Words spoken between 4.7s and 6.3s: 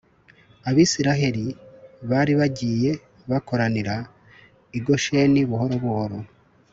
i gosheni buhoro buhoro.